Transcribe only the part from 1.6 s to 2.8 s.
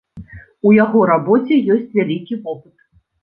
ёсць вялікі вопыт.